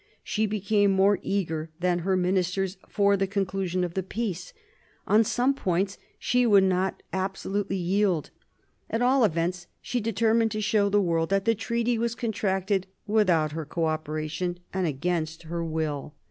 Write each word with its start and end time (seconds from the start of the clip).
She 0.23 0.47
became 0.47 0.89
more 0.89 1.19
eager 1.21 1.69
than 1.79 1.99
her 1.99 2.17
ministers 2.17 2.77
for 2.89 3.15
the 3.15 3.27
conclusion 3.27 3.83
of 3.83 3.93
peace. 4.09 4.51
On 5.05 5.23
some 5.23 5.53
points 5.53 5.99
she 6.17 6.43
would 6.47 6.63
not 6.63 7.03
absolutely 7.13 7.75
yield. 7.77 8.31
At 8.89 9.03
all 9.03 9.23
events 9.23 9.67
she 9.79 10.01
determined 10.01 10.49
to 10.53 10.59
show 10.59 10.89
the 10.89 10.99
world 10.99 11.29
that 11.29 11.45
the 11.45 11.53
treaty 11.53 11.99
was 11.99 12.15
contracted 12.15 12.87
without 13.05 13.51
her 13.51 13.63
co 13.63 13.85
operation 13.85 14.57
and 14.73 14.87
against 14.87 15.43
her 15.43 15.63
will. 15.63 16.15